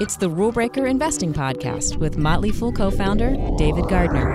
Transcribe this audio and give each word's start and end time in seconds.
It's 0.00 0.16
the 0.16 0.30
Rule 0.30 0.52
Breaker 0.52 0.86
Investing 0.86 1.32
Podcast 1.32 1.96
with 1.96 2.16
Motley 2.16 2.52
Fool 2.52 2.72
co 2.72 2.88
founder 2.88 3.36
David 3.58 3.88
Gardner. 3.88 4.30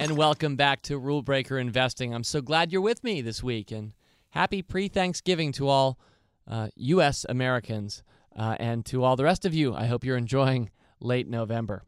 And 0.00 0.16
welcome 0.16 0.56
back 0.56 0.82
to 0.82 0.98
Rule 0.98 1.22
Breaker 1.22 1.56
Investing. 1.58 2.12
I'm 2.12 2.24
so 2.24 2.40
glad 2.40 2.72
you're 2.72 2.80
with 2.80 3.04
me 3.04 3.20
this 3.20 3.44
week, 3.44 3.70
and 3.70 3.92
happy 4.30 4.60
pre 4.60 4.88
Thanksgiving 4.88 5.52
to 5.52 5.68
all 5.68 6.00
uh, 6.48 6.68
U.S. 6.74 7.24
Americans 7.28 8.02
uh, 8.34 8.56
and 8.58 8.84
to 8.86 9.04
all 9.04 9.14
the 9.14 9.24
rest 9.24 9.44
of 9.44 9.54
you. 9.54 9.72
I 9.72 9.86
hope 9.86 10.04
you're 10.04 10.16
enjoying 10.16 10.70
late 11.00 11.28
November. 11.28 11.84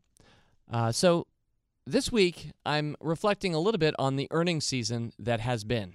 Uh, 0.70 0.92
so, 0.92 1.26
this 1.84 2.12
week, 2.12 2.52
I'm 2.64 2.94
reflecting 3.00 3.54
a 3.54 3.58
little 3.58 3.78
bit 3.78 3.94
on 3.98 4.14
the 4.14 4.28
earnings 4.30 4.66
season 4.66 5.12
that 5.18 5.40
has 5.40 5.64
been. 5.64 5.94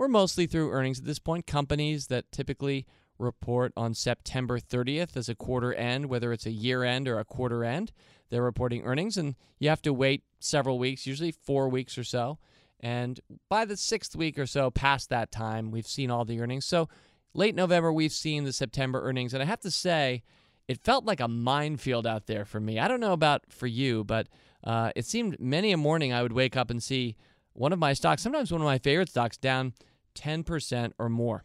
We're 0.00 0.08
mostly 0.08 0.46
through 0.46 0.72
earnings 0.72 0.98
at 0.98 1.04
this 1.04 1.18
point. 1.18 1.46
Companies 1.46 2.06
that 2.06 2.32
typically 2.32 2.86
report 3.18 3.70
on 3.76 3.92
September 3.92 4.58
30th 4.58 5.14
as 5.14 5.28
a 5.28 5.34
quarter 5.34 5.74
end, 5.74 6.06
whether 6.06 6.32
it's 6.32 6.46
a 6.46 6.50
year 6.50 6.84
end 6.84 7.06
or 7.06 7.18
a 7.18 7.24
quarter 7.26 7.66
end, 7.66 7.92
they're 8.30 8.42
reporting 8.42 8.82
earnings, 8.82 9.18
and 9.18 9.34
you 9.58 9.68
have 9.68 9.82
to 9.82 9.92
wait 9.92 10.22
several 10.38 10.78
weeks, 10.78 11.06
usually 11.06 11.32
four 11.32 11.68
weeks 11.68 11.98
or 11.98 12.04
so. 12.04 12.38
And 12.82 13.20
by 13.50 13.66
the 13.66 13.76
sixth 13.76 14.16
week 14.16 14.38
or 14.38 14.46
so, 14.46 14.70
past 14.70 15.10
that 15.10 15.30
time, 15.30 15.70
we've 15.70 15.86
seen 15.86 16.10
all 16.10 16.24
the 16.24 16.40
earnings. 16.40 16.64
So, 16.64 16.88
late 17.34 17.54
November, 17.54 17.92
we've 17.92 18.10
seen 18.10 18.44
the 18.44 18.54
September 18.54 19.02
earnings, 19.02 19.34
and 19.34 19.42
I 19.42 19.46
have 19.46 19.60
to 19.60 19.70
say, 19.70 20.22
it 20.66 20.82
felt 20.82 21.04
like 21.04 21.20
a 21.20 21.28
minefield 21.28 22.06
out 22.06 22.26
there 22.26 22.46
for 22.46 22.58
me. 22.58 22.78
I 22.78 22.88
don't 22.88 23.00
know 23.00 23.12
about 23.12 23.42
for 23.50 23.66
you, 23.66 24.04
but 24.04 24.28
uh, 24.64 24.92
it 24.96 25.04
seemed 25.04 25.38
many 25.38 25.72
a 25.72 25.76
morning 25.76 26.10
I 26.10 26.22
would 26.22 26.32
wake 26.32 26.56
up 26.56 26.70
and 26.70 26.82
see 26.82 27.16
one 27.52 27.74
of 27.74 27.78
my 27.78 27.92
stocks, 27.92 28.22
sometimes 28.22 28.50
one 28.50 28.62
of 28.62 28.66
my 28.66 28.78
favorite 28.78 29.10
stocks, 29.10 29.36
down 29.36 29.74
10% 30.20 30.92
or 30.98 31.08
more. 31.08 31.44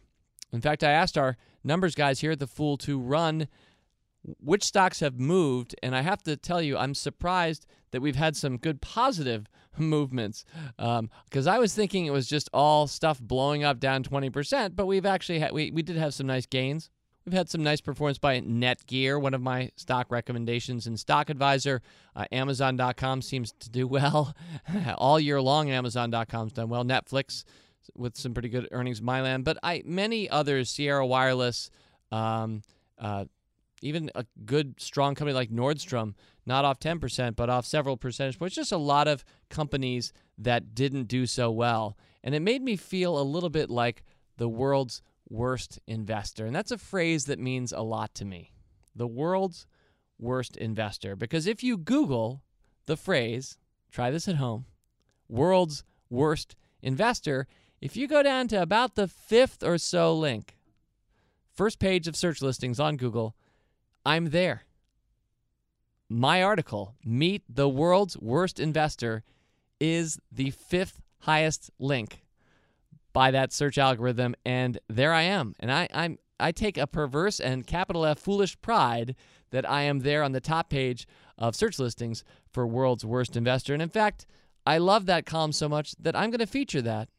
In 0.52 0.62
fact, 0.62 0.84
I 0.84 0.92
asked 0.92 1.18
our 1.18 1.38
numbers 1.64 1.96
guys 1.96 2.22
here 2.22 2.32
at 2.32 2.40
the 2.40 2.48
Fool 2.48 2.78
to 2.78 3.00
run 3.00 3.48
which 4.40 4.64
stocks 4.64 5.00
have 5.02 5.20
moved, 5.20 5.76
and 5.84 5.96
I 5.96 6.02
have 6.02 6.24
to 6.24 6.36
tell 6.36 6.62
you, 6.62 6.78
I'm 6.78 6.96
surprised 6.96 7.66
that 7.92 8.02
we've 8.02 8.16
had 8.16 8.36
some 8.36 8.58
good 8.58 8.82
positive 8.82 9.48
movements. 9.78 10.46
Because 10.78 11.48
um, 11.48 11.54
I 11.54 11.60
was 11.60 11.74
thinking 11.74 12.06
it 12.06 12.12
was 12.12 12.28
just 12.28 12.50
all 12.54 12.88
stuff 12.88 13.20
blowing 13.20 13.64
up 13.64 13.80
down 13.80 14.04
20%, 14.04 14.76
but 14.76 14.86
we've 14.86 15.06
actually 15.06 15.40
had, 15.40 15.52
we, 15.52 15.72
we 15.72 15.84
did 15.84 15.98
have 15.98 16.14
some 16.14 16.28
nice 16.28 16.46
gains. 16.46 16.90
We've 17.26 17.34
had 17.34 17.50
some 17.50 17.64
nice 17.64 17.82
performance 17.82 18.20
by 18.20 18.40
Netgear, 18.42 19.20
one 19.20 19.34
of 19.34 19.42
my 19.42 19.72
stock 19.76 20.12
recommendations 20.12 20.86
in 20.86 20.96
Stock 20.96 21.32
Advisor. 21.32 21.82
Uh, 22.16 22.26
Amazon.com 22.32 23.24
seems 23.24 23.52
to 23.60 23.70
do 23.70 23.88
well 23.88 24.36
all 24.98 25.20
year 25.20 25.42
long. 25.42 25.72
Amazon.com's 25.72 26.54
done 26.54 26.70
well. 26.70 26.84
Netflix 26.84 27.44
with 27.96 28.16
some 28.18 28.34
pretty 28.34 28.50
good 28.50 28.68
earnings. 28.72 29.02
Mylan, 29.02 29.44
but 29.44 29.58
I 29.64 29.84
many 29.86 30.30
others, 30.30 30.70
Sierra 30.70 31.06
Wireless, 31.06 31.70
um, 32.12 32.62
uh, 32.98 33.26
even 33.82 34.10
a 34.16 34.26
good 34.46 34.80
strong 34.80 35.16
company 35.16 35.34
like 35.34 35.50
Nordstrom, 35.52 36.16
not 36.46 36.66
off 36.66 36.80
10%, 36.80 37.36
but 37.36 37.50
off 37.50 37.66
several 37.66 37.98
percentage 37.98 38.40
points. 38.40 38.56
Just 38.56 38.72
a 38.72 38.78
lot 38.78 39.08
of 39.08 39.24
companies 39.50 40.14
that 40.38 40.74
didn't 40.74 41.08
do 41.08 41.26
so 41.26 41.52
well, 41.52 41.98
and 42.24 42.34
it 42.34 42.42
made 42.42 42.62
me 42.62 42.76
feel 42.76 43.20
a 43.20 43.24
little 43.24 43.50
bit 43.50 43.70
like 43.70 44.04
the 44.38 44.50
world's 44.50 45.02
worst 45.30 45.80
investor. 45.88 46.46
And 46.46 46.56
that's 46.56 46.72
a 46.72 46.78
phrase 46.78 47.26
that 47.26 47.40
means 47.40 47.72
a 47.72 47.82
lot 47.82 48.14
to 48.16 48.26
me. 48.26 48.52
The 48.96 49.08
world's 49.08 49.66
worst 50.20 50.58
investor. 50.58 51.16
Because 51.16 51.48
if 51.48 51.64
you 51.64 51.78
Google 51.78 52.42
the 52.86 52.98
phrase, 52.98 53.58
try 53.92 54.12
this 54.12 54.28
at 54.28 54.36
home, 54.36 54.66
world's 55.28 55.84
worst 56.10 56.56
investor, 56.82 57.48
if 57.86 57.96
you 57.96 58.08
go 58.08 58.24
down 58.24 58.48
to 58.48 58.60
about 58.60 58.96
the 58.96 59.08
fifth 59.08 59.62
or 59.62 59.78
so 59.78 60.12
link, 60.12 60.58
first 61.54 61.78
page 61.78 62.08
of 62.08 62.16
search 62.16 62.42
listings 62.42 62.80
on 62.80 62.98
Google, 62.98 63.36
I'm 64.04 64.32
there. 64.32 64.64
My 66.10 66.42
article, 66.42 66.96
Meet 67.06 67.44
the 67.48 67.70
World's 67.70 68.18
Worst 68.18 68.60
Investor, 68.60 69.24
is 69.80 70.18
the 70.32 70.50
fifth 70.50 71.00
highest 71.20 71.70
link 71.78 72.24
by 73.14 73.30
that 73.30 73.54
search 73.54 73.78
algorithm, 73.78 74.34
and 74.44 74.80
there 74.90 75.14
I 75.14 75.22
am. 75.22 75.54
And 75.60 75.72
I, 75.72 75.88
I'm 75.94 76.18
I 76.40 76.52
take 76.52 76.80
a 76.80 76.88
perverse 76.88 77.40
and 77.40 77.68
capital 77.68 78.04
F 78.04 78.18
foolish 78.18 78.60
pride 78.62 79.16
that 79.52 79.70
I 79.70 79.84
am 79.84 80.00
there 80.00 80.24
on 80.24 80.32
the 80.32 80.42
top 80.42 80.72
page 80.72 81.08
of 81.38 81.56
search 81.56 81.78
listings 81.78 82.24
for 82.52 82.66
world's 82.66 83.06
worst 83.06 83.38
investor. 83.38 83.74
And 83.74 83.82
in 83.84 83.90
fact, 83.90 84.26
I 84.66 84.80
love 84.80 85.06
that 85.06 85.28
column 85.28 85.52
so 85.52 85.70
much 85.70 85.94
that 86.00 86.16
I'm 86.16 86.32
going 86.32 86.40
to 86.40 86.48
feature 86.48 86.82
that 86.82 87.10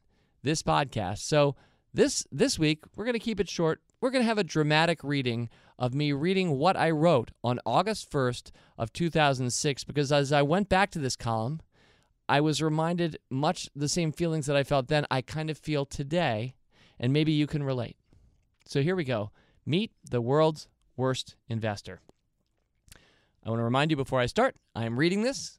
this 0.47 0.63
podcast. 0.63 1.19
So 1.19 1.57
this 1.93 2.25
this 2.31 2.59
week 2.59 2.85
we're 2.95 3.05
going 3.05 3.15
to 3.15 3.19
keep 3.19 3.41
it 3.41 3.51
short. 3.51 3.83
We're 4.01 4.11
going 4.11 4.23
to 4.23 4.29
have 4.29 4.39
a 4.39 4.45
dramatic 4.45 5.03
reading 5.03 5.51
of 5.79 5.93
me 5.93 6.13
reading 6.13 6.53
what 6.53 6.77
I 6.77 6.91
wrote 6.91 7.33
on 7.43 7.59
August 7.67 8.11
1st 8.11 8.53
of 8.79 8.93
2006 8.93 9.85
because 9.85 10.13
as 10.13 10.33
I 10.33 10.43
went 10.43 10.69
back 10.69 10.91
to 10.93 10.99
this 10.99 11.17
column, 11.17 11.61
I 12.29 12.41
was 12.41 12.63
reminded 12.63 13.19
much 13.29 13.69
the 13.75 13.89
same 13.89 14.13
feelings 14.13 14.47
that 14.47 14.57
I 14.57 14.63
felt 14.63 14.89
then, 14.89 15.05
I 15.11 15.21
kind 15.21 15.51
of 15.51 15.59
feel 15.59 15.85
today, 15.85 16.55
and 16.99 17.13
maybe 17.13 17.33
you 17.33 17.47
can 17.47 17.63
relate. 17.63 17.97
So 18.67 18.83
here 18.83 18.97
we 18.97 19.05
go. 19.05 19.31
Meet 19.65 19.93
the 20.09 20.21
world's 20.21 20.69
worst 20.97 21.37
investor. 21.49 22.01
I 23.45 23.51
want 23.51 23.61
to 23.61 23.65
remind 23.65 23.91
you 23.91 23.97
before 23.97 24.21
I 24.21 24.27
start, 24.27 24.57
I 24.75 24.87
am 24.87 24.99
reading 24.99 25.23
this. 25.23 25.59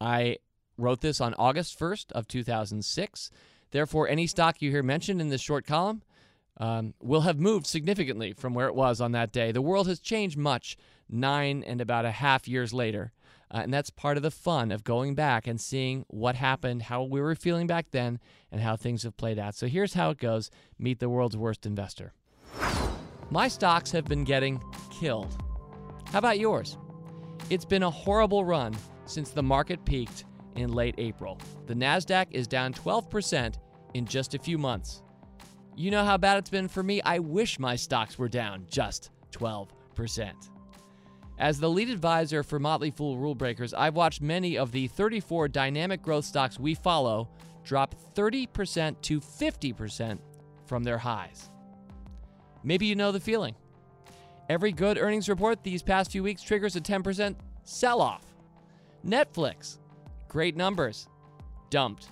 I 0.00 0.38
wrote 0.78 1.00
this 1.00 1.20
on 1.20 1.34
August 1.34 1.78
1st 1.78 2.12
of 2.12 2.26
2006. 2.26 3.30
Therefore, 3.72 4.08
any 4.08 4.26
stock 4.26 4.62
you 4.62 4.70
hear 4.70 4.82
mentioned 4.82 5.20
in 5.20 5.28
this 5.28 5.40
short 5.40 5.66
column 5.66 6.02
um, 6.58 6.94
will 7.02 7.22
have 7.22 7.40
moved 7.40 7.66
significantly 7.66 8.32
from 8.32 8.54
where 8.54 8.68
it 8.68 8.74
was 8.74 9.00
on 9.00 9.12
that 9.12 9.32
day. 9.32 9.50
The 9.50 9.62
world 9.62 9.88
has 9.88 9.98
changed 9.98 10.38
much 10.38 10.76
nine 11.08 11.64
and 11.66 11.80
about 11.80 12.04
a 12.04 12.10
half 12.10 12.46
years 12.46 12.72
later. 12.72 13.12
Uh, 13.50 13.60
and 13.64 13.74
that's 13.74 13.90
part 13.90 14.16
of 14.16 14.22
the 14.22 14.30
fun 14.30 14.70
of 14.70 14.84
going 14.84 15.14
back 15.14 15.46
and 15.46 15.60
seeing 15.60 16.04
what 16.08 16.36
happened, 16.36 16.82
how 16.82 17.02
we 17.02 17.20
were 17.20 17.34
feeling 17.34 17.66
back 17.66 17.90
then, 17.90 18.18
and 18.50 18.60
how 18.60 18.76
things 18.76 19.02
have 19.02 19.16
played 19.16 19.38
out. 19.38 19.54
So 19.54 19.66
here's 19.66 19.94
how 19.94 20.10
it 20.10 20.18
goes 20.18 20.50
Meet 20.78 21.00
the 21.00 21.08
world's 21.08 21.36
worst 21.36 21.66
investor. 21.66 22.12
My 23.30 23.48
stocks 23.48 23.90
have 23.92 24.04
been 24.04 24.24
getting 24.24 24.62
killed. 24.90 25.36
How 26.06 26.18
about 26.18 26.38
yours? 26.38 26.76
It's 27.50 27.64
been 27.64 27.82
a 27.82 27.90
horrible 27.90 28.44
run 28.44 28.74
since 29.04 29.30
the 29.30 29.42
market 29.42 29.84
peaked 29.84 30.24
in 30.56 30.72
late 30.72 30.94
April. 30.98 31.38
The 31.66 31.74
NASDAQ 31.74 32.26
is 32.30 32.46
down 32.46 32.72
12% 32.74 33.54
in 33.94 34.06
just 34.06 34.34
a 34.34 34.38
few 34.38 34.58
months. 34.58 35.02
You 35.74 35.90
know 35.90 36.04
how 36.04 36.16
bad 36.16 36.38
it's 36.38 36.50
been 36.50 36.68
for 36.68 36.82
me? 36.82 37.00
I 37.02 37.18
wish 37.18 37.58
my 37.58 37.76
stocks 37.76 38.18
were 38.18 38.28
down 38.28 38.66
just 38.68 39.10
12%. 39.32 40.32
As 41.38 41.58
the 41.58 41.70
lead 41.70 41.88
advisor 41.88 42.42
for 42.42 42.58
Motley 42.58 42.90
Fool 42.90 43.18
Rule 43.18 43.34
Breakers, 43.34 43.74
I've 43.74 43.96
watched 43.96 44.20
many 44.20 44.58
of 44.58 44.70
the 44.70 44.86
34 44.88 45.48
dynamic 45.48 46.02
growth 46.02 46.24
stocks 46.24 46.58
we 46.58 46.74
follow 46.74 47.28
drop 47.64 47.94
30% 48.14 49.00
to 49.02 49.20
50% 49.20 50.18
from 50.66 50.84
their 50.84 50.98
highs. 50.98 51.50
Maybe 52.64 52.86
you 52.86 52.94
know 52.94 53.12
the 53.12 53.20
feeling. 53.20 53.54
Every 54.48 54.72
good 54.72 54.98
earnings 54.98 55.28
report 55.28 55.62
these 55.62 55.82
past 55.82 56.10
few 56.12 56.22
weeks 56.22 56.42
triggers 56.42 56.76
a 56.76 56.80
10% 56.80 57.36
sell 57.64 58.00
off. 58.00 58.24
Netflix, 59.06 59.78
great 60.32 60.56
numbers, 60.56 61.08
dumped. 61.68 62.08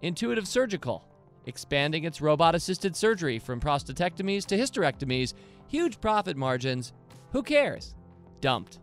Intuitive 0.00 0.48
Surgical, 0.48 1.04
expanding 1.44 2.04
its 2.04 2.22
robot 2.22 2.54
assisted 2.54 2.96
surgery 2.96 3.38
from 3.38 3.60
prostatectomies 3.60 4.46
to 4.46 4.56
hysterectomies, 4.56 5.34
huge 5.68 6.00
profit 6.00 6.36
margins. 6.36 6.94
Who 7.32 7.42
cares? 7.42 7.94
dumped. 8.40 8.78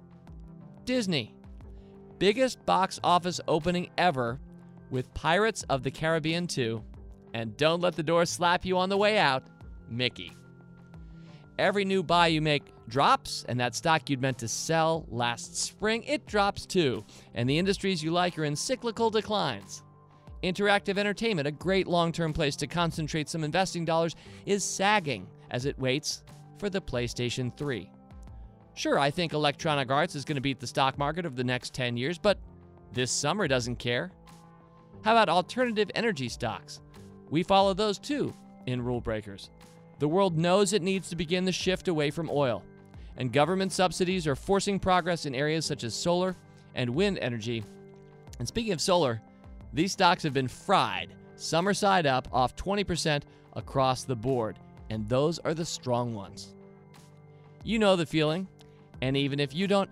Disney, 0.85 1.33
biggest 2.19 2.63
box 2.65 2.99
office 3.03 3.41
opening 3.47 3.89
ever 3.97 4.39
with 4.91 5.13
Pirates 5.15 5.63
of 5.69 5.81
the 5.81 5.91
Caribbean 5.91 6.45
2, 6.45 6.83
and 7.33 7.57
don't 7.57 7.81
let 7.81 7.95
the 7.95 8.03
door 8.03 8.25
slap 8.25 8.65
you 8.65 8.77
on 8.77 8.89
the 8.89 8.97
way 8.97 9.17
out, 9.17 9.43
Mickey. 9.89 10.31
Every 11.57 11.85
new 11.85 12.03
buy 12.03 12.27
you 12.27 12.41
make 12.41 12.72
drops, 12.87 13.45
and 13.47 13.59
that 13.59 13.75
stock 13.75 14.09
you'd 14.09 14.21
meant 14.21 14.37
to 14.39 14.47
sell 14.47 15.05
last 15.09 15.55
spring, 15.55 16.03
it 16.03 16.25
drops 16.25 16.65
too. 16.65 17.03
And 17.35 17.49
the 17.49 17.57
industries 17.57 18.03
you 18.03 18.11
like 18.11 18.37
are 18.37 18.45
in 18.45 18.55
cyclical 18.55 19.09
declines. 19.09 19.83
Interactive 20.43 20.97
entertainment, 20.97 21.47
a 21.47 21.51
great 21.51 21.87
long 21.87 22.11
term 22.11 22.33
place 22.33 22.55
to 22.57 22.67
concentrate 22.67 23.29
some 23.29 23.43
investing 23.43 23.85
dollars, 23.85 24.15
is 24.45 24.63
sagging 24.63 25.27
as 25.51 25.65
it 25.65 25.79
waits 25.79 26.23
for 26.57 26.69
the 26.69 26.81
PlayStation 26.81 27.55
3. 27.57 27.89
Sure, 28.75 28.99
I 28.99 29.11
think 29.11 29.33
Electronic 29.33 29.91
Arts 29.91 30.15
is 30.15 30.25
going 30.25 30.35
to 30.35 30.41
beat 30.41 30.59
the 30.59 30.67
stock 30.67 30.97
market 30.97 31.25
over 31.25 31.35
the 31.35 31.43
next 31.43 31.73
10 31.73 31.95
years, 31.95 32.17
but 32.17 32.39
this 32.91 33.11
summer 33.11 33.47
doesn't 33.47 33.77
care. 33.77 34.11
How 35.03 35.11
about 35.11 35.29
alternative 35.29 35.91
energy 35.95 36.27
stocks? 36.29 36.81
We 37.29 37.43
follow 37.43 37.73
those 37.73 37.99
too 37.99 38.33
in 38.65 38.81
Rule 38.81 39.01
Breakers. 39.01 39.49
The 39.99 40.07
world 40.07 40.37
knows 40.37 40.73
it 40.73 40.81
needs 40.81 41.09
to 41.09 41.15
begin 41.15 41.45
the 41.45 41.51
shift 41.51 41.87
away 41.87 42.09
from 42.09 42.29
oil, 42.31 42.63
and 43.17 43.31
government 43.31 43.71
subsidies 43.71 44.27
are 44.27 44.35
forcing 44.35 44.79
progress 44.79 45.25
in 45.25 45.35
areas 45.35 45.65
such 45.65 45.83
as 45.83 45.93
solar 45.93 46.35
and 46.75 46.89
wind 46.89 47.19
energy. 47.19 47.63
And 48.39 48.47
speaking 48.47 48.73
of 48.73 48.81
solar, 48.81 49.21
these 49.73 49.91
stocks 49.91 50.23
have 50.23 50.33
been 50.33 50.47
fried, 50.47 51.13
summer 51.35 51.73
side 51.73 52.05
up, 52.05 52.27
off 52.31 52.55
20% 52.55 53.23
across 53.53 54.03
the 54.03 54.15
board, 54.15 54.59
and 54.89 55.07
those 55.07 55.39
are 55.39 55.53
the 55.53 55.65
strong 55.65 56.13
ones. 56.13 56.53
You 57.63 57.79
know 57.79 57.95
the 57.95 58.05
feeling, 58.05 58.47
and 59.01 59.15
even 59.15 59.39
if 59.39 59.53
you 59.53 59.67
don't, 59.67 59.89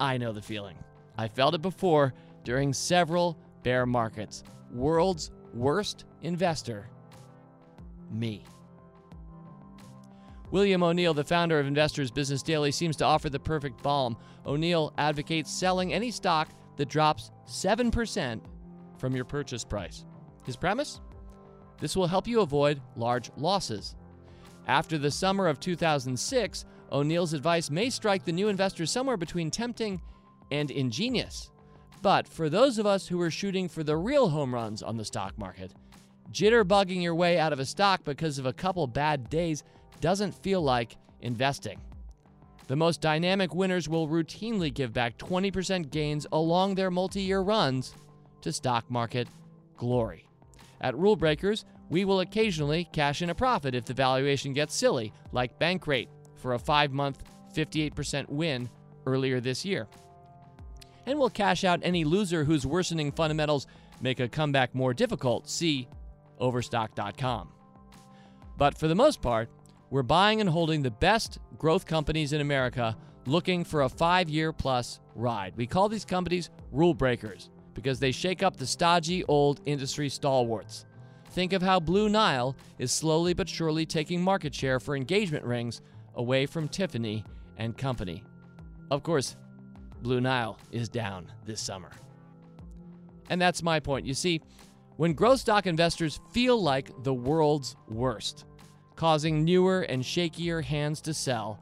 I 0.00 0.18
know 0.18 0.32
the 0.32 0.42
feeling. 0.42 0.76
I 1.16 1.28
felt 1.28 1.54
it 1.54 1.62
before 1.62 2.12
during 2.42 2.72
several 2.72 3.38
bear 3.62 3.86
markets. 3.86 4.42
World's 4.72 5.30
worst 5.52 6.04
investor, 6.22 6.88
me. 8.10 8.44
William 10.50 10.82
O'Neill, 10.82 11.14
the 11.14 11.24
founder 11.24 11.58
of 11.58 11.66
Investors 11.66 12.10
Business 12.10 12.42
Daily, 12.42 12.70
seems 12.70 12.96
to 12.96 13.04
offer 13.04 13.28
the 13.28 13.40
perfect 13.40 13.82
balm. 13.82 14.16
O'Neill 14.46 14.92
advocates 14.98 15.50
selling 15.50 15.92
any 15.92 16.10
stock 16.10 16.50
that 16.76 16.88
drops 16.88 17.30
7% 17.46 18.40
from 18.98 19.16
your 19.16 19.24
purchase 19.24 19.64
price. 19.64 20.04
His 20.44 20.56
premise? 20.56 21.00
This 21.80 21.96
will 21.96 22.06
help 22.06 22.26
you 22.26 22.40
avoid 22.40 22.80
large 22.96 23.30
losses. 23.36 23.96
After 24.66 24.96
the 24.96 25.10
summer 25.10 25.48
of 25.48 25.60
2006, 25.60 26.64
O'Neill's 26.92 27.32
advice 27.32 27.70
may 27.70 27.90
strike 27.90 28.24
the 28.24 28.32
new 28.32 28.48
investors 28.48 28.90
somewhere 28.90 29.16
between 29.16 29.50
tempting 29.50 30.00
and 30.50 30.70
ingenious. 30.70 31.50
But 32.02 32.28
for 32.28 32.48
those 32.48 32.78
of 32.78 32.86
us 32.86 33.08
who 33.08 33.20
are 33.20 33.30
shooting 33.30 33.68
for 33.68 33.82
the 33.82 33.96
real 33.96 34.28
home 34.28 34.54
runs 34.54 34.82
on 34.82 34.96
the 34.96 35.04
stock 35.04 35.36
market, 35.38 35.72
jitterbugging 36.30 37.02
your 37.02 37.14
way 37.14 37.38
out 37.38 37.52
of 37.52 37.58
a 37.58 37.66
stock 37.66 38.04
because 38.04 38.38
of 38.38 38.46
a 38.46 38.52
couple 38.52 38.86
bad 38.86 39.28
days 39.28 39.64
doesn't 40.04 40.34
feel 40.34 40.60
like 40.60 40.98
investing. 41.22 41.80
The 42.66 42.76
most 42.76 43.00
dynamic 43.00 43.54
winners 43.54 43.88
will 43.88 44.06
routinely 44.06 44.72
give 44.72 44.92
back 44.92 45.16
20% 45.16 45.90
gains 45.90 46.26
along 46.30 46.74
their 46.74 46.90
multi 46.90 47.22
year 47.22 47.40
runs 47.40 47.94
to 48.42 48.52
stock 48.52 48.90
market 48.90 49.26
glory. 49.78 50.28
At 50.82 50.94
Rule 50.94 51.16
Breakers, 51.16 51.64
we 51.88 52.04
will 52.04 52.20
occasionally 52.20 52.86
cash 52.92 53.22
in 53.22 53.30
a 53.30 53.34
profit 53.34 53.74
if 53.74 53.86
the 53.86 53.94
valuation 53.94 54.52
gets 54.52 54.74
silly, 54.74 55.10
like 55.32 55.58
Bankrate 55.58 56.08
for 56.36 56.52
a 56.52 56.58
five 56.58 56.92
month, 56.92 57.24
58% 57.56 58.28
win 58.28 58.68
earlier 59.06 59.40
this 59.40 59.64
year. 59.64 59.88
And 61.06 61.18
we'll 61.18 61.30
cash 61.30 61.64
out 61.64 61.80
any 61.82 62.04
loser 62.04 62.44
whose 62.44 62.66
worsening 62.66 63.10
fundamentals 63.10 63.66
make 64.02 64.20
a 64.20 64.28
comeback 64.28 64.74
more 64.74 64.92
difficult. 64.92 65.48
See 65.48 65.88
overstock.com. 66.40 67.48
But 68.58 68.76
for 68.76 68.86
the 68.86 68.94
most 68.94 69.22
part, 69.22 69.48
we're 69.94 70.02
buying 70.02 70.40
and 70.40 70.50
holding 70.50 70.82
the 70.82 70.90
best 70.90 71.38
growth 71.56 71.86
companies 71.86 72.32
in 72.32 72.40
America 72.40 72.96
looking 73.26 73.62
for 73.62 73.82
a 73.82 73.88
five 73.88 74.28
year 74.28 74.52
plus 74.52 74.98
ride. 75.14 75.52
We 75.54 75.68
call 75.68 75.88
these 75.88 76.04
companies 76.04 76.50
rule 76.72 76.94
breakers 76.94 77.48
because 77.74 78.00
they 78.00 78.10
shake 78.10 78.42
up 78.42 78.56
the 78.56 78.66
stodgy 78.66 79.22
old 79.26 79.60
industry 79.66 80.08
stalwarts. 80.08 80.84
Think 81.30 81.52
of 81.52 81.62
how 81.62 81.78
Blue 81.78 82.08
Nile 82.08 82.56
is 82.76 82.90
slowly 82.90 83.34
but 83.34 83.48
surely 83.48 83.86
taking 83.86 84.20
market 84.20 84.52
share 84.52 84.80
for 84.80 84.96
engagement 84.96 85.44
rings 85.44 85.80
away 86.16 86.46
from 86.46 86.66
Tiffany 86.66 87.24
and 87.56 87.78
Company. 87.78 88.24
Of 88.90 89.04
course, 89.04 89.36
Blue 90.02 90.20
Nile 90.20 90.58
is 90.72 90.88
down 90.88 91.30
this 91.46 91.60
summer. 91.60 91.92
And 93.30 93.40
that's 93.40 93.62
my 93.62 93.78
point. 93.78 94.06
You 94.06 94.14
see, 94.14 94.40
when 94.96 95.12
growth 95.12 95.38
stock 95.38 95.68
investors 95.68 96.18
feel 96.32 96.60
like 96.60 96.90
the 97.04 97.14
world's 97.14 97.76
worst, 97.88 98.44
causing 98.96 99.44
newer 99.44 99.82
and 99.82 100.02
shakier 100.02 100.62
hands 100.62 101.00
to 101.02 101.14
sell, 101.14 101.60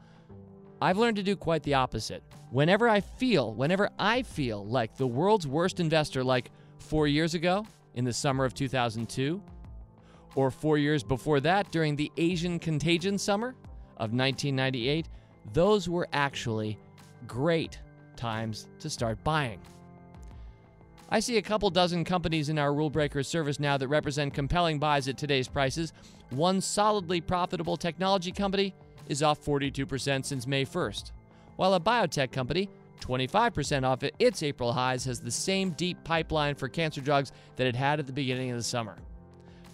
I've 0.81 0.97
learned 0.97 1.17
to 1.17 1.23
do 1.23 1.35
quite 1.35 1.63
the 1.63 1.75
opposite. 1.75 2.23
Whenever 2.51 2.89
I 2.89 2.99
feel, 2.99 3.53
whenever 3.53 3.89
I 3.97 4.21
feel 4.21 4.65
like 4.65 4.95
the 4.95 5.07
world's 5.07 5.47
worst 5.47 5.79
investor, 5.79 6.23
like 6.23 6.51
four 6.77 7.07
years 7.07 7.33
ago 7.33 7.65
in 7.95 8.05
the 8.05 8.13
summer 8.13 8.45
of 8.45 8.53
2002, 8.53 9.41
or 10.35 10.51
four 10.51 10.77
years 10.77 11.03
before 11.03 11.39
that 11.39 11.71
during 11.71 11.95
the 11.95 12.11
Asian 12.17 12.59
contagion 12.59 13.17
summer 13.17 13.49
of 13.97 14.13
1998, 14.13 15.07
those 15.53 15.87
were 15.87 16.07
actually 16.13 16.77
great 17.27 17.79
times 18.15 18.67
to 18.79 18.89
start 18.89 19.23
buying. 19.23 19.59
I 21.13 21.19
see 21.19 21.37
a 21.37 21.43
couple 21.43 21.69
dozen 21.69 22.05
companies 22.05 22.49
in 22.49 22.57
our 22.57 22.73
Rule 22.73 22.89
Breaker 22.89 23.21
service 23.21 23.59
now 23.59 23.77
that 23.77 23.87
represent 23.87 24.33
compelling 24.33 24.79
buys 24.79 25.07
at 25.07 25.15
today's 25.15 25.47
prices. 25.47 25.93
One 26.31 26.59
solidly 26.59 27.21
profitable 27.21 27.77
technology 27.77 28.31
company 28.31 28.73
is 29.09 29.21
off 29.21 29.45
42% 29.45 30.25
since 30.25 30.47
May 30.47 30.65
1st, 30.65 31.11
while 31.55 31.75
a 31.75 31.79
biotech 31.79 32.31
company, 32.31 32.67
25% 32.99 33.83
off 33.83 34.01
its 34.17 34.41
April 34.41 34.73
highs, 34.73 35.05
has 35.05 35.21
the 35.21 35.29
same 35.29 35.69
deep 35.73 36.03
pipeline 36.03 36.55
for 36.55 36.67
cancer 36.67 36.99
drugs 36.99 37.31
that 37.57 37.67
it 37.67 37.75
had 37.75 37.99
at 37.99 38.07
the 38.07 38.11
beginning 38.11 38.49
of 38.49 38.57
the 38.57 38.63
summer. 38.63 38.97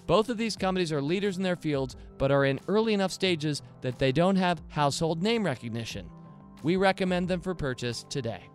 Both 0.07 0.27
of 0.27 0.35
these 0.35 0.57
companies 0.57 0.91
are 0.91 1.01
leaders 1.01 1.37
in 1.37 1.43
their 1.43 1.55
fields, 1.55 1.95
but 2.17 2.31
are 2.31 2.43
in 2.43 2.59
early 2.67 2.93
enough 2.93 3.13
stages 3.13 3.61
that 3.79 3.97
they 3.97 4.11
don't 4.11 4.35
have 4.35 4.61
household 4.67 5.23
name 5.23 5.45
recognition. 5.45 6.09
We 6.63 6.75
recommend 6.75 7.29
them 7.29 7.39
for 7.39 7.55
purchase 7.55 8.03
today. 8.09 8.48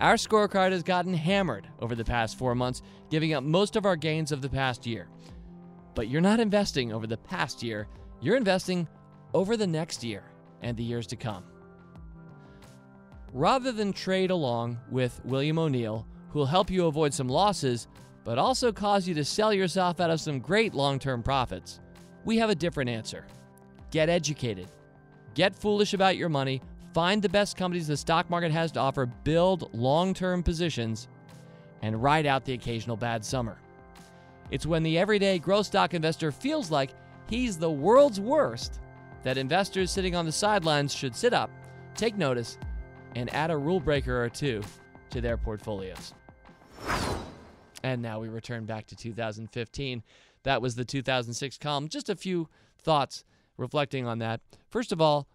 Our 0.00 0.14
scorecard 0.14 0.72
has 0.72 0.82
gotten 0.82 1.14
hammered 1.14 1.68
over 1.80 1.94
the 1.94 2.04
past 2.04 2.36
four 2.36 2.54
months, 2.54 2.82
giving 3.10 3.32
up 3.32 3.44
most 3.44 3.76
of 3.76 3.86
our 3.86 3.96
gains 3.96 4.32
of 4.32 4.42
the 4.42 4.48
past 4.48 4.86
year. 4.86 5.08
But 5.94 6.08
you're 6.08 6.20
not 6.20 6.40
investing 6.40 6.92
over 6.92 7.06
the 7.06 7.16
past 7.16 7.62
year, 7.62 7.86
you're 8.20 8.36
investing 8.36 8.88
over 9.32 9.56
the 9.56 9.66
next 9.66 10.02
year 10.02 10.24
and 10.62 10.76
the 10.76 10.82
years 10.82 11.06
to 11.08 11.16
come. 11.16 11.44
Rather 13.32 13.72
than 13.72 13.92
trade 13.92 14.30
along 14.30 14.78
with 14.90 15.20
William 15.24 15.58
O'Neill, 15.58 16.06
who'll 16.30 16.46
help 16.46 16.70
you 16.70 16.86
avoid 16.86 17.14
some 17.14 17.28
losses, 17.28 17.86
but 18.24 18.38
also 18.38 18.72
cause 18.72 19.06
you 19.06 19.14
to 19.14 19.24
sell 19.24 19.52
yourself 19.52 20.00
out 20.00 20.10
of 20.10 20.20
some 20.20 20.40
great 20.40 20.74
long 20.74 20.98
term 20.98 21.22
profits, 21.22 21.80
we 22.24 22.38
have 22.38 22.50
a 22.50 22.54
different 22.54 22.90
answer. 22.90 23.26
Get 23.90 24.08
educated, 24.08 24.70
get 25.34 25.54
foolish 25.54 25.94
about 25.94 26.16
your 26.16 26.28
money, 26.28 26.60
Find 26.94 27.20
the 27.20 27.28
best 27.28 27.56
companies 27.56 27.88
the 27.88 27.96
stock 27.96 28.30
market 28.30 28.52
has 28.52 28.70
to 28.72 28.80
offer, 28.80 29.04
build 29.04 29.74
long 29.74 30.14
term 30.14 30.44
positions, 30.44 31.08
and 31.82 32.00
ride 32.00 32.24
out 32.24 32.44
the 32.44 32.52
occasional 32.52 32.96
bad 32.96 33.24
summer. 33.24 33.58
It's 34.52 34.64
when 34.64 34.84
the 34.84 34.96
everyday 34.96 35.40
growth 35.40 35.66
stock 35.66 35.92
investor 35.92 36.30
feels 36.30 36.70
like 36.70 36.90
he's 37.28 37.58
the 37.58 37.70
world's 37.70 38.20
worst 38.20 38.78
that 39.24 39.36
investors 39.36 39.90
sitting 39.90 40.14
on 40.14 40.24
the 40.24 40.30
sidelines 40.30 40.94
should 40.94 41.16
sit 41.16 41.32
up, 41.34 41.50
take 41.96 42.16
notice, 42.16 42.58
and 43.16 43.32
add 43.34 43.50
a 43.50 43.56
rule 43.56 43.80
breaker 43.80 44.22
or 44.22 44.28
two 44.28 44.62
to 45.10 45.20
their 45.20 45.36
portfolios. 45.36 46.14
And 47.82 48.02
now 48.02 48.20
we 48.20 48.28
return 48.28 48.66
back 48.66 48.86
to 48.86 48.96
2015. 48.96 50.04
That 50.44 50.62
was 50.62 50.76
the 50.76 50.84
2006 50.84 51.58
column. 51.58 51.88
Just 51.88 52.08
a 52.08 52.14
few 52.14 52.48
thoughts 52.78 53.24
reflecting 53.56 54.06
on 54.06 54.20
that. 54.20 54.40
First 54.70 54.92
of 54.92 55.00
all, 55.00 55.26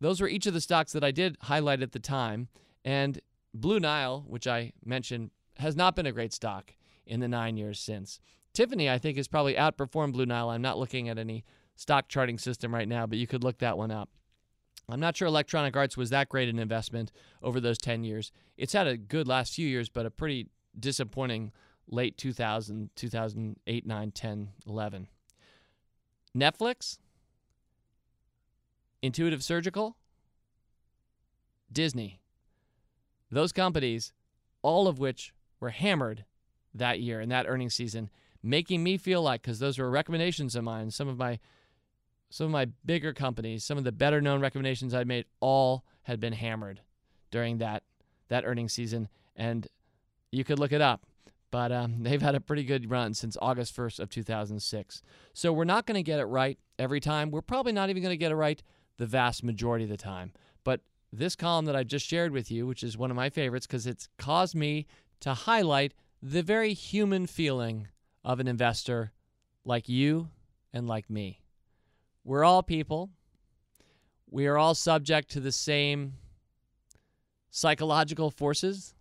those 0.00 0.20
were 0.20 0.28
each 0.28 0.46
of 0.46 0.54
the 0.54 0.60
stocks 0.60 0.92
that 0.92 1.04
I 1.04 1.10
did 1.10 1.36
highlight 1.42 1.82
at 1.82 1.92
the 1.92 1.98
time. 1.98 2.48
And 2.84 3.20
Blue 3.52 3.80
Nile, 3.80 4.24
which 4.26 4.46
I 4.46 4.72
mentioned, 4.84 5.30
has 5.58 5.76
not 5.76 5.94
been 5.94 6.06
a 6.06 6.12
great 6.12 6.32
stock 6.32 6.74
in 7.06 7.20
the 7.20 7.28
nine 7.28 7.56
years 7.56 7.78
since. 7.78 8.20
Tiffany, 8.52 8.88
I 8.88 8.98
think, 8.98 9.16
has 9.16 9.28
probably 9.28 9.54
outperformed 9.54 10.12
Blue 10.12 10.26
Nile. 10.26 10.50
I'm 10.50 10.62
not 10.62 10.78
looking 10.78 11.08
at 11.08 11.18
any 11.18 11.44
stock 11.76 12.08
charting 12.08 12.38
system 12.38 12.74
right 12.74 12.88
now, 12.88 13.06
but 13.06 13.18
you 13.18 13.26
could 13.26 13.44
look 13.44 13.58
that 13.58 13.78
one 13.78 13.90
up. 13.90 14.10
I'm 14.88 15.00
not 15.00 15.16
sure 15.16 15.26
Electronic 15.26 15.76
Arts 15.76 15.96
was 15.96 16.10
that 16.10 16.28
great 16.28 16.48
an 16.48 16.58
investment 16.58 17.10
over 17.42 17.58
those 17.58 17.78
10 17.78 18.04
years. 18.04 18.32
It's 18.56 18.74
had 18.74 18.86
a 18.86 18.96
good 18.96 19.26
last 19.26 19.54
few 19.54 19.66
years, 19.66 19.88
but 19.88 20.06
a 20.06 20.10
pretty 20.10 20.48
disappointing 20.78 21.52
late 21.88 22.18
2000, 22.18 22.90
2008, 22.94 23.86
9, 23.86 24.10
10, 24.10 24.50
11. 24.66 25.08
Netflix, 26.36 26.98
Intuitive 29.04 29.44
Surgical, 29.44 29.98
Disney. 31.70 32.22
Those 33.30 33.52
companies, 33.52 34.14
all 34.62 34.88
of 34.88 34.98
which 34.98 35.34
were 35.60 35.68
hammered 35.68 36.24
that 36.72 37.00
year 37.00 37.20
in 37.20 37.28
that 37.28 37.44
earnings 37.46 37.74
season, 37.74 38.08
making 38.42 38.82
me 38.82 38.96
feel 38.96 39.20
like 39.20 39.42
because 39.42 39.58
those 39.58 39.78
were 39.78 39.90
recommendations 39.90 40.56
of 40.56 40.64
mine, 40.64 40.90
some 40.90 41.06
of 41.06 41.18
my 41.18 41.38
some 42.30 42.46
of 42.46 42.50
my 42.50 42.68
bigger 42.86 43.12
companies, 43.12 43.62
some 43.62 43.76
of 43.76 43.84
the 43.84 43.92
better 43.92 44.22
known 44.22 44.40
recommendations 44.40 44.94
I 44.94 45.04
made, 45.04 45.26
all 45.38 45.84
had 46.04 46.18
been 46.18 46.32
hammered 46.32 46.80
during 47.30 47.58
that 47.58 47.82
that 48.28 48.46
earnings 48.46 48.72
season, 48.72 49.08
and 49.36 49.68
you 50.32 50.44
could 50.44 50.58
look 50.58 50.72
it 50.72 50.80
up. 50.80 51.04
But 51.50 51.72
um, 51.72 51.96
they've 52.04 52.22
had 52.22 52.34
a 52.34 52.40
pretty 52.40 52.64
good 52.64 52.90
run 52.90 53.12
since 53.12 53.36
August 53.42 53.76
1st 53.76 54.00
of 54.00 54.08
2006. 54.08 55.02
So 55.34 55.52
we're 55.52 55.64
not 55.64 55.84
going 55.84 55.96
to 55.96 56.02
get 56.02 56.20
it 56.20 56.24
right 56.24 56.58
every 56.78 57.00
time. 57.00 57.30
We're 57.30 57.42
probably 57.42 57.72
not 57.72 57.90
even 57.90 58.02
going 58.02 58.14
to 58.14 58.16
get 58.16 58.32
it 58.32 58.36
right 58.36 58.62
the 58.96 59.06
vast 59.06 59.42
majority 59.42 59.84
of 59.84 59.90
the 59.90 59.96
time. 59.96 60.32
But 60.62 60.80
this 61.12 61.36
column 61.36 61.64
that 61.66 61.76
I 61.76 61.84
just 61.84 62.06
shared 62.06 62.32
with 62.32 62.50
you, 62.50 62.66
which 62.66 62.82
is 62.82 62.96
one 62.96 63.10
of 63.10 63.16
my 63.16 63.30
favorites 63.30 63.66
because 63.66 63.86
it's 63.86 64.08
caused 64.18 64.54
me 64.54 64.86
to 65.20 65.34
highlight 65.34 65.94
the 66.22 66.42
very 66.42 66.74
human 66.74 67.26
feeling 67.26 67.88
of 68.24 68.40
an 68.40 68.48
investor 68.48 69.12
like 69.64 69.88
you 69.88 70.28
and 70.72 70.86
like 70.86 71.10
me. 71.10 71.40
We're 72.24 72.44
all 72.44 72.62
people. 72.62 73.10
We 74.30 74.46
are 74.46 74.56
all 74.56 74.74
subject 74.74 75.30
to 75.32 75.40
the 75.40 75.52
same 75.52 76.14
psychological 77.50 78.30
forces 78.30 78.94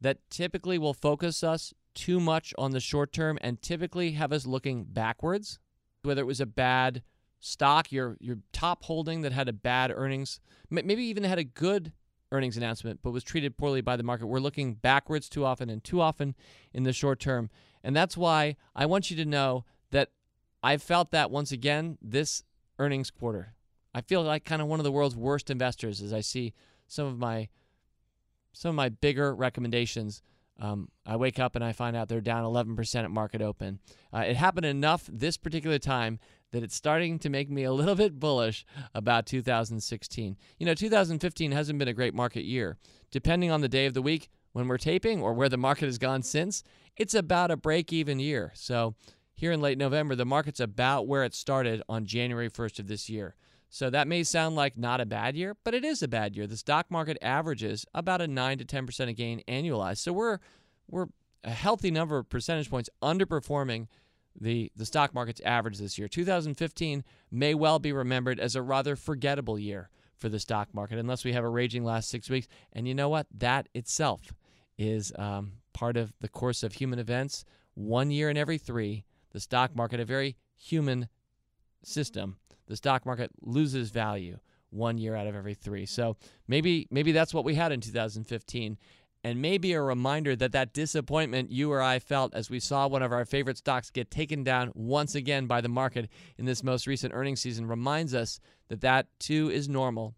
that 0.00 0.18
typically 0.30 0.78
will 0.78 0.94
focus 0.94 1.44
us 1.44 1.72
too 1.94 2.18
much 2.18 2.52
on 2.58 2.72
the 2.72 2.80
short 2.80 3.12
term 3.12 3.38
and 3.42 3.62
typically 3.62 4.12
have 4.12 4.32
us 4.32 4.46
looking 4.46 4.84
backwards 4.84 5.58
whether 6.02 6.22
it 6.22 6.26
was 6.26 6.40
a 6.40 6.46
bad 6.46 7.02
stock, 7.42 7.92
your 7.92 8.16
your 8.20 8.38
top 8.52 8.84
holding 8.84 9.20
that 9.22 9.32
had 9.32 9.48
a 9.48 9.52
bad 9.52 9.92
earnings, 9.94 10.40
maybe 10.70 11.04
even 11.04 11.24
had 11.24 11.38
a 11.38 11.44
good 11.44 11.92
earnings 12.30 12.56
announcement, 12.56 13.00
but 13.02 13.10
was 13.10 13.24
treated 13.24 13.58
poorly 13.58 13.82
by 13.82 13.96
the 13.96 14.02
market. 14.02 14.26
We're 14.26 14.38
looking 14.38 14.74
backwards 14.74 15.28
too 15.28 15.44
often 15.44 15.68
and 15.68 15.84
too 15.84 16.00
often 16.00 16.34
in 16.72 16.84
the 16.84 16.92
short 16.92 17.20
term. 17.20 17.50
And 17.84 17.94
that's 17.94 18.16
why 18.16 18.56
I 18.74 18.86
want 18.86 19.10
you 19.10 19.16
to 19.18 19.24
know 19.26 19.66
that 19.90 20.08
I 20.62 20.78
felt 20.78 21.10
that 21.10 21.30
once 21.30 21.52
again 21.52 21.98
this 22.00 22.44
earnings 22.78 23.10
quarter. 23.10 23.54
I 23.94 24.00
feel 24.00 24.22
like 24.22 24.44
kind 24.44 24.62
of 24.62 24.68
one 24.68 24.80
of 24.80 24.84
the 24.84 24.92
world's 24.92 25.16
worst 25.16 25.50
investors 25.50 26.00
as 26.00 26.14
I 26.14 26.20
see 26.20 26.54
some 26.86 27.06
of 27.06 27.18
my 27.18 27.48
some 28.54 28.70
of 28.70 28.74
my 28.74 28.88
bigger 28.88 29.34
recommendations. 29.34 30.22
Um, 30.60 30.90
I 31.04 31.16
wake 31.16 31.38
up 31.38 31.56
and 31.56 31.64
I 31.64 31.72
find 31.72 31.96
out 31.96 32.08
they're 32.08 32.20
down 32.20 32.44
11% 32.44 33.04
at 33.04 33.10
market 33.10 33.40
open. 33.40 33.80
Uh, 34.12 34.18
it 34.18 34.36
happened 34.36 34.66
enough 34.66 35.08
this 35.10 35.38
particular 35.38 35.78
time 35.78 36.20
that 36.52 36.62
it's 36.62 36.74
starting 36.74 37.18
to 37.18 37.28
make 37.28 37.50
me 37.50 37.64
a 37.64 37.72
little 37.72 37.94
bit 37.94 38.20
bullish 38.20 38.64
about 38.94 39.26
2016. 39.26 40.36
You 40.58 40.66
know, 40.66 40.74
2015 40.74 41.52
hasn't 41.52 41.78
been 41.78 41.88
a 41.88 41.92
great 41.92 42.14
market 42.14 42.44
year. 42.44 42.78
Depending 43.10 43.50
on 43.50 43.60
the 43.60 43.68
day 43.68 43.86
of 43.86 43.94
the 43.94 44.02
week 44.02 44.30
when 44.52 44.68
we're 44.68 44.78
taping 44.78 45.20
or 45.20 45.34
where 45.34 45.48
the 45.48 45.56
market 45.56 45.86
has 45.86 45.98
gone 45.98 46.22
since, 46.22 46.62
it's 46.96 47.14
about 47.14 47.50
a 47.50 47.56
break 47.56 47.92
even 47.92 48.20
year. 48.20 48.52
So, 48.54 48.94
here 49.34 49.50
in 49.50 49.60
late 49.60 49.78
November, 49.78 50.14
the 50.14 50.24
market's 50.24 50.60
about 50.60 51.08
where 51.08 51.24
it 51.24 51.34
started 51.34 51.82
on 51.88 52.04
January 52.04 52.48
1st 52.48 52.78
of 52.78 52.86
this 52.86 53.08
year. 53.08 53.34
So 53.74 53.88
that 53.88 54.06
may 54.06 54.22
sound 54.22 54.54
like 54.54 54.76
not 54.76 55.00
a 55.00 55.06
bad 55.06 55.34
year, 55.34 55.56
but 55.64 55.72
it 55.72 55.82
is 55.82 56.02
a 56.02 56.06
bad 56.06 56.36
year. 56.36 56.46
The 56.46 56.58
stock 56.58 56.90
market 56.90 57.16
averages 57.22 57.86
about 57.94 58.20
a 58.20 58.28
9 58.28 58.58
to 58.58 58.64
10% 58.66 59.08
a 59.08 59.12
gain 59.14 59.42
annualized. 59.48 59.96
So 59.96 60.12
we're 60.12 60.40
we're 60.90 61.06
a 61.42 61.50
healthy 61.50 61.90
number 61.90 62.18
of 62.18 62.28
percentage 62.28 62.68
points 62.68 62.90
underperforming 63.02 63.88
the, 64.40 64.70
the 64.76 64.86
stock 64.86 65.14
market's 65.14 65.40
average 65.44 65.78
this 65.78 65.98
year. 65.98 66.08
2015 66.08 67.04
may 67.30 67.54
well 67.54 67.78
be 67.78 67.92
remembered 67.92 68.40
as 68.40 68.56
a 68.56 68.62
rather 68.62 68.96
forgettable 68.96 69.58
year 69.58 69.88
for 70.16 70.28
the 70.28 70.40
stock 70.40 70.72
market, 70.72 70.98
unless 70.98 71.24
we 71.24 71.32
have 71.32 71.44
a 71.44 71.48
raging 71.48 71.84
last 71.84 72.08
six 72.08 72.30
weeks. 72.30 72.48
And 72.72 72.86
you 72.86 72.94
know 72.94 73.08
what? 73.08 73.26
That 73.36 73.68
itself 73.74 74.32
is 74.78 75.12
um, 75.16 75.52
part 75.72 75.96
of 75.96 76.12
the 76.20 76.28
course 76.28 76.62
of 76.62 76.74
human 76.74 76.98
events. 76.98 77.44
One 77.74 78.10
year 78.10 78.30
in 78.30 78.36
every 78.36 78.58
three, 78.58 79.04
the 79.32 79.40
stock 79.40 79.74
market, 79.74 80.00
a 80.00 80.04
very 80.04 80.36
human 80.56 81.08
system, 81.82 82.36
the 82.66 82.76
stock 82.76 83.04
market 83.04 83.30
loses 83.40 83.90
value 83.90 84.38
one 84.70 84.96
year 84.98 85.14
out 85.14 85.26
of 85.26 85.34
every 85.34 85.54
three. 85.54 85.86
So 85.86 86.16
maybe 86.48 86.88
maybe 86.90 87.12
that's 87.12 87.34
what 87.34 87.44
we 87.44 87.54
had 87.54 87.72
in 87.72 87.80
2015 87.80 88.78
and 89.24 89.40
maybe 89.40 89.72
a 89.72 89.80
reminder 89.80 90.34
that 90.36 90.52
that 90.52 90.72
disappointment 90.72 91.50
you 91.50 91.70
or 91.70 91.80
I 91.80 91.98
felt 91.98 92.34
as 92.34 92.50
we 92.50 92.60
saw 92.60 92.86
one 92.86 93.02
of 93.02 93.12
our 93.12 93.24
favorite 93.24 93.58
stocks 93.58 93.90
get 93.90 94.10
taken 94.10 94.42
down 94.42 94.72
once 94.74 95.14
again 95.14 95.46
by 95.46 95.60
the 95.60 95.68
market 95.68 96.08
in 96.38 96.44
this 96.44 96.62
most 96.62 96.86
recent 96.86 97.14
earnings 97.14 97.40
season 97.40 97.66
reminds 97.66 98.14
us 98.14 98.40
that 98.68 98.80
that 98.80 99.06
too 99.18 99.50
is 99.50 99.68
normal 99.68 100.14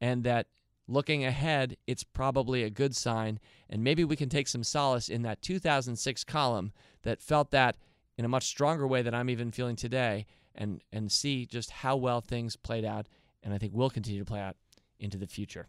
and 0.00 0.24
that 0.24 0.46
looking 0.88 1.24
ahead 1.24 1.76
it's 1.86 2.02
probably 2.02 2.64
a 2.64 2.70
good 2.70 2.96
sign 2.96 3.38
and 3.68 3.84
maybe 3.84 4.04
we 4.04 4.16
can 4.16 4.28
take 4.28 4.48
some 4.48 4.64
solace 4.64 5.08
in 5.08 5.22
that 5.22 5.40
2006 5.42 6.24
column 6.24 6.72
that 7.02 7.22
felt 7.22 7.50
that 7.52 7.76
in 8.18 8.24
a 8.24 8.28
much 8.28 8.46
stronger 8.46 8.86
way 8.86 9.00
than 9.00 9.14
I'm 9.14 9.30
even 9.30 9.52
feeling 9.52 9.76
today 9.76 10.26
and 10.54 10.82
and 10.92 11.10
see 11.10 11.46
just 11.46 11.70
how 11.70 11.96
well 11.96 12.20
things 12.20 12.56
played 12.56 12.84
out 12.84 13.06
and 13.42 13.54
I 13.54 13.58
think 13.58 13.72
will 13.72 13.90
continue 13.90 14.20
to 14.20 14.26
play 14.26 14.40
out 14.40 14.56
into 14.98 15.16
the 15.16 15.26
future. 15.26 15.68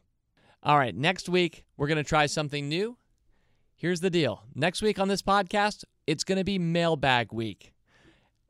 All 0.64 0.78
right, 0.78 0.96
next 0.96 1.28
week, 1.28 1.66
we're 1.76 1.88
going 1.88 1.98
to 1.98 2.04
try 2.04 2.28
something 2.28 2.70
new. 2.70 2.96
Here's 3.76 4.02
the 4.02 4.12
deal 4.12 4.44
next 4.54 4.84
week 4.84 5.00
on 5.00 5.08
this 5.08 5.24
podcast, 5.24 5.86
it's 6.06 6.24
going 6.24 6.38
to 6.38 6.44
be 6.44 6.60
mailbag 6.60 7.34
week. 7.34 7.74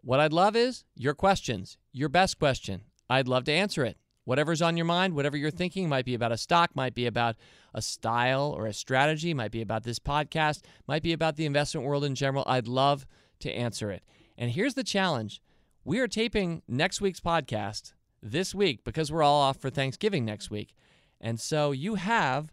What 0.02 0.20
I'd 0.20 0.34
love 0.34 0.58
is 0.58 0.84
your 0.94 1.14
questions, 1.14 1.78
your 1.94 2.10
best 2.10 2.38
question. 2.38 2.82
I'd 3.10 3.30
love 3.30 3.46
to 3.46 3.54
answer 3.54 3.86
it. 3.86 3.96
Whatever's 4.26 4.62
on 4.62 4.76
your 4.76 4.86
mind, 4.86 5.14
whatever 5.14 5.38
you're 5.38 5.52
thinking, 5.52 5.88
might 5.88 6.04
be 6.04 6.14
about 6.14 6.34
a 6.34 6.38
stock, 6.38 6.76
might 6.76 6.94
be 6.94 7.06
about 7.06 7.38
a 7.74 7.82
style 7.82 8.54
or 8.58 8.68
a 8.68 8.74
strategy, 8.74 9.34
might 9.34 9.52
be 9.52 9.62
about 9.62 9.84
this 9.84 9.98
podcast, 9.98 10.64
might 10.90 11.04
be 11.04 11.14
about 11.14 11.38
the 11.38 11.46
investment 11.46 11.88
world 11.88 12.04
in 12.04 12.14
general. 12.14 12.44
I'd 12.46 12.68
love 12.68 13.06
to 13.40 13.50
answer 13.50 13.90
it. 13.90 14.04
And 14.38 14.52
here's 14.52 14.74
the 14.74 14.84
challenge 14.84 15.42
we 15.86 16.00
are 16.00 16.10
taping 16.10 16.62
next 16.68 17.00
week's 17.00 17.22
podcast 17.22 17.94
this 18.22 18.54
week 18.54 18.84
because 18.84 19.14
we're 19.14 19.24
all 19.24 19.42
off 19.42 19.62
for 19.62 19.70
Thanksgiving 19.70 20.26
next 20.26 20.52
week. 20.52 20.76
And 21.22 21.40
so 21.40 21.72
you 21.72 21.96
have 21.96 22.52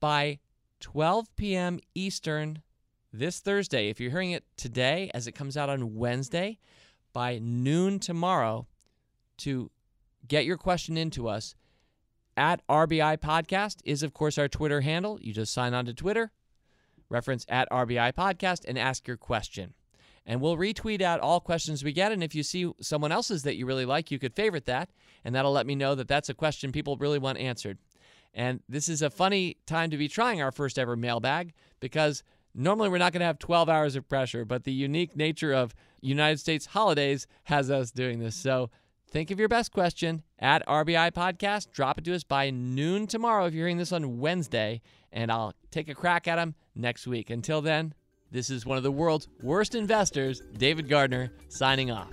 by 0.00 0.40
12 0.80 1.36
p.m. 1.36 1.78
Eastern 1.94 2.62
this 3.12 3.40
Thursday, 3.40 3.88
if 3.88 4.00
you're 4.00 4.10
hearing 4.10 4.32
it 4.32 4.44
today 4.56 5.10
as 5.14 5.26
it 5.26 5.32
comes 5.32 5.56
out 5.56 5.68
on 5.68 5.94
Wednesday, 5.94 6.58
by 7.12 7.38
noon 7.38 7.98
tomorrow 7.98 8.66
to 9.38 9.70
get 10.26 10.44
your 10.44 10.56
question 10.56 10.96
into 10.96 11.28
us. 11.28 11.54
At 12.36 12.64
RBI 12.68 13.18
Podcast 13.18 13.78
is, 13.84 14.02
of 14.02 14.14
course, 14.14 14.38
our 14.38 14.46
Twitter 14.46 14.82
handle. 14.82 15.18
You 15.20 15.32
just 15.32 15.52
sign 15.52 15.74
on 15.74 15.86
to 15.86 15.94
Twitter, 15.94 16.30
reference 17.08 17.44
at 17.48 17.68
RBI 17.70 18.12
Podcast, 18.12 18.64
and 18.66 18.78
ask 18.78 19.08
your 19.08 19.16
question. 19.16 19.74
And 20.24 20.40
we'll 20.40 20.56
retweet 20.56 21.00
out 21.00 21.20
all 21.20 21.40
questions 21.40 21.82
we 21.82 21.92
get. 21.92 22.12
And 22.12 22.22
if 22.22 22.34
you 22.34 22.42
see 22.42 22.70
someone 22.80 23.10
else's 23.10 23.42
that 23.42 23.56
you 23.56 23.66
really 23.66 23.86
like, 23.86 24.10
you 24.10 24.18
could 24.18 24.34
favorite 24.34 24.66
that. 24.66 24.90
And 25.24 25.34
that'll 25.34 25.50
let 25.50 25.66
me 25.66 25.74
know 25.74 25.94
that 25.96 26.06
that's 26.06 26.28
a 26.28 26.34
question 26.34 26.70
people 26.70 26.96
really 26.98 27.18
want 27.18 27.38
answered. 27.38 27.78
And 28.34 28.60
this 28.68 28.88
is 28.88 29.02
a 29.02 29.10
funny 29.10 29.56
time 29.66 29.90
to 29.90 29.96
be 29.96 30.08
trying 30.08 30.40
our 30.42 30.52
first 30.52 30.78
ever 30.78 30.96
mailbag 30.96 31.54
because 31.80 32.22
normally 32.54 32.88
we're 32.88 32.98
not 32.98 33.12
going 33.12 33.20
to 33.20 33.26
have 33.26 33.38
12 33.38 33.68
hours 33.68 33.96
of 33.96 34.08
pressure, 34.08 34.44
but 34.44 34.64
the 34.64 34.72
unique 34.72 35.16
nature 35.16 35.52
of 35.52 35.74
United 36.00 36.38
States 36.38 36.66
holidays 36.66 37.26
has 37.44 37.70
us 37.70 37.90
doing 37.90 38.18
this. 38.18 38.36
So 38.36 38.70
think 39.10 39.30
of 39.30 39.38
your 39.38 39.48
best 39.48 39.72
question 39.72 40.22
at 40.38 40.66
RBI 40.66 41.12
Podcast. 41.12 41.72
Drop 41.72 41.98
it 41.98 42.04
to 42.04 42.14
us 42.14 42.24
by 42.24 42.50
noon 42.50 43.06
tomorrow 43.06 43.46
if 43.46 43.54
you're 43.54 43.66
hearing 43.66 43.78
this 43.78 43.92
on 43.92 44.18
Wednesday, 44.20 44.82
and 45.12 45.32
I'll 45.32 45.54
take 45.70 45.88
a 45.88 45.94
crack 45.94 46.28
at 46.28 46.36
them 46.36 46.54
next 46.74 47.06
week. 47.06 47.30
Until 47.30 47.60
then, 47.60 47.94
this 48.30 48.50
is 48.50 48.66
one 48.66 48.76
of 48.76 48.82
the 48.82 48.92
world's 48.92 49.26
worst 49.42 49.74
investors, 49.74 50.42
David 50.58 50.88
Gardner, 50.88 51.32
signing 51.48 51.90
off. 51.90 52.12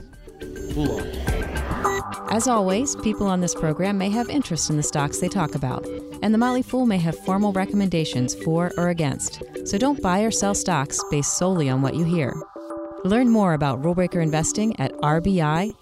As 2.29 2.47
always, 2.47 2.95
people 2.97 3.27
on 3.27 3.41
this 3.41 3.53
program 3.53 3.97
may 3.97 4.09
have 4.09 4.29
interest 4.29 4.69
in 4.69 4.77
the 4.77 4.83
stocks 4.83 5.19
they 5.19 5.29
talk 5.29 5.55
about, 5.55 5.85
and 6.25 6.33
the 6.33 6.39
Motley 6.39 6.63
Fool 6.63 6.87
may 6.87 6.97
have 6.97 7.15
formal 7.19 7.53
recommendations 7.53 8.33
for 8.33 8.71
or 8.77 8.89
against, 8.89 9.43
so 9.63 9.77
don't 9.77 10.01
buy 10.01 10.21
or 10.21 10.31
sell 10.31 10.55
stocks 10.55 10.99
based 11.11 11.37
solely 11.37 11.69
on 11.69 11.83
what 11.83 11.93
you 11.93 12.03
hear. 12.03 12.33
Learn 13.03 13.29
more 13.29 13.53
about 13.53 13.85
rule 13.85 13.93
breaker 13.93 14.21
investing 14.21 14.75
at 14.79 14.91
rbi.fool.com. 14.93 15.75